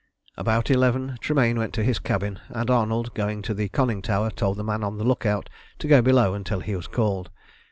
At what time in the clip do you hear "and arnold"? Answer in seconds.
2.49-3.13